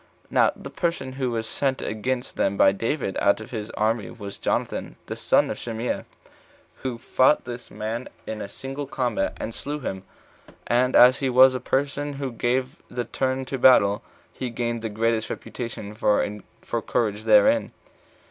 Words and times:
Now 0.31 0.51
the 0.55 0.71
person 0.71 1.11
who 1.11 1.29
was 1.29 1.45
sent 1.45 1.79
against 1.79 2.35
them 2.35 2.57
by 2.57 2.71
David 2.71 3.19
out 3.21 3.39
of 3.39 3.51
his 3.51 3.69
army 3.77 4.09
was 4.09 4.39
Jonathan, 4.39 4.95
the 5.05 5.15
son 5.15 5.51
of 5.51 5.59
Shimea, 5.59 6.05
who 6.77 6.97
fought 6.97 7.45
this 7.45 7.69
man 7.69 8.07
in 8.25 8.41
a 8.41 8.49
single 8.49 8.87
combat, 8.87 9.37
and 9.39 9.53
slew 9.53 9.77
him; 9.81 10.01
and 10.65 10.95
as 10.95 11.19
he 11.19 11.29
was 11.29 11.53
the 11.53 11.59
person 11.59 12.13
who 12.13 12.31
gave 12.31 12.77
the 12.89 13.05
turn 13.05 13.45
to 13.45 13.57
the 13.57 13.61
battle, 13.61 14.01
he 14.33 14.49
gained 14.49 14.81
the 14.81 14.89
greatest 14.89 15.29
reputation 15.29 15.93
for 15.93 16.81
courage 16.81 17.25
therein. 17.25 17.71